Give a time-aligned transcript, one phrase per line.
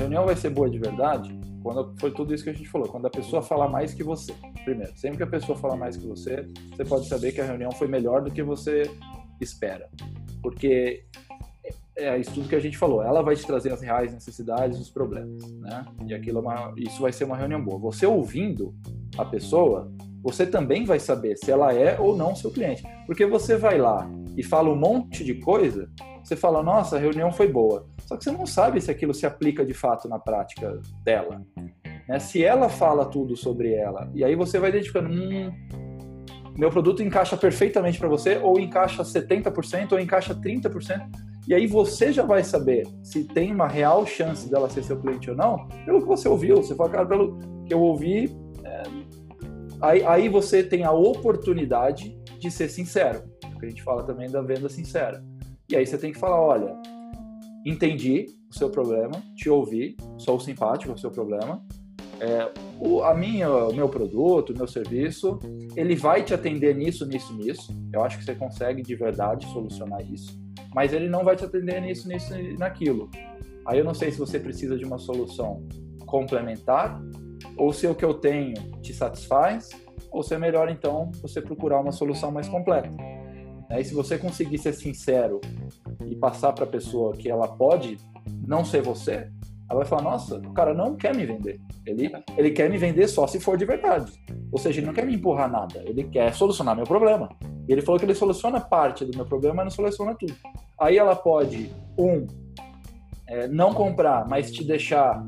[0.00, 3.06] reunião vai ser boa de verdade quando foi tudo isso que a gente falou, quando
[3.06, 4.34] a pessoa fala mais que você.
[4.64, 7.70] Primeiro, sempre que a pessoa fala mais que você, você pode saber que a reunião
[7.72, 8.90] foi melhor do que você
[9.40, 9.88] espera.
[10.42, 11.04] Porque
[11.96, 14.88] é isso tudo que a gente falou, ela vai te trazer as reais necessidades, os
[14.88, 15.84] problemas, né?
[16.06, 17.78] E aquilo é uma, isso vai ser uma reunião boa.
[17.78, 18.74] Você ouvindo
[19.18, 22.82] a pessoa, você também vai saber se ela é ou não seu cliente.
[23.04, 25.90] Porque você vai lá e fala um monte de coisa,
[26.24, 27.86] você fala, nossa, a reunião foi boa.
[28.10, 31.46] Só que você não sabe se aquilo se aplica de fato na prática dela.
[32.08, 32.18] Né?
[32.18, 35.52] Se ela fala tudo sobre ela, e aí você vai identificando, hum,
[36.58, 41.08] meu produto encaixa perfeitamente para você, ou encaixa 70%, ou encaixa 30%.
[41.46, 45.30] E aí você já vai saber se tem uma real chance dela ser seu cliente
[45.30, 46.56] ou não, pelo que você ouviu.
[46.56, 48.82] Você fala, cara, pelo que eu ouvi, é...
[49.80, 53.22] aí, aí você tem a oportunidade de ser sincero.
[53.60, 55.22] Que a gente fala também da venda sincera.
[55.70, 56.76] E aí você tem que falar, olha,
[57.64, 61.62] entendi o seu problema, te ouvi, sou simpático ao seu problema.
[62.20, 65.38] É, o, a minha, o meu produto, o meu serviço,
[65.74, 67.74] ele vai te atender nisso, nisso, nisso.
[67.92, 70.38] Eu acho que você consegue de verdade solucionar isso
[70.74, 73.10] mas ele não vai te atender nisso, nisso naquilo.
[73.66, 75.66] Aí eu não sei se você precisa de uma solução
[76.06, 77.00] complementar
[77.56, 79.68] ou se o que eu tenho te satisfaz
[80.10, 82.90] ou se é melhor então você procurar uma solução mais completa.
[83.70, 85.40] E se você conseguir ser sincero
[86.06, 87.98] e passar para a pessoa que ela pode
[88.46, 89.28] não ser você,
[89.70, 91.60] ela vai falar: Nossa, o cara não quer me vender.
[91.86, 94.12] Ele, ele quer me vender só se for de verdade.
[94.50, 95.82] Ou seja, ele não quer me empurrar nada.
[95.86, 97.28] Ele quer solucionar meu problema.
[97.68, 100.34] E ele falou que ele soluciona parte do meu problema, mas não soluciona tudo.
[100.78, 102.26] Aí ela pode, um,
[103.28, 105.24] é, não comprar, mas te deixar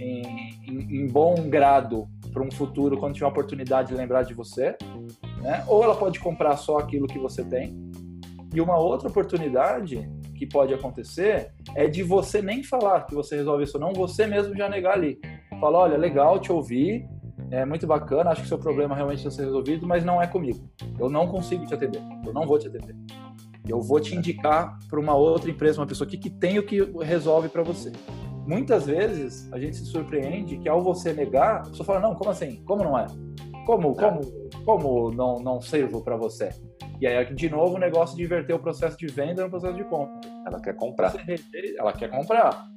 [0.00, 0.22] em,
[0.66, 4.76] em, em bom grado para um futuro, quando tiver uma oportunidade de lembrar de você.
[5.40, 5.64] Né?
[5.68, 7.78] Ou ela pode comprar só aquilo que você tem.
[8.52, 13.64] E uma outra oportunidade que pode acontecer é de você nem falar que você resolve
[13.64, 15.18] isso, não você mesmo já negar ali.
[15.60, 17.06] Fala, olha, legal te ouvir,
[17.50, 20.68] é muito bacana, acho que seu problema realmente vai ser resolvido, mas não é comigo.
[20.98, 22.96] Eu não consigo te atender, eu não vou te atender.
[23.66, 26.80] Eu vou te indicar para uma outra empresa, uma pessoa aqui que tem o que
[27.02, 27.92] resolve para você.
[28.46, 32.30] Muitas vezes a gente se surpreende que ao você negar, a pessoa fala: não, como
[32.30, 32.62] assim?
[32.64, 33.06] Como não é?
[33.64, 34.20] Como, como,
[34.64, 36.50] como não, não sirvo para você?
[37.00, 39.84] E aí, de novo, o negócio de inverter o processo de venda no processo de
[39.84, 40.20] compra.
[40.46, 41.14] Ela quer comprar.
[41.78, 42.68] Ela quer comprar.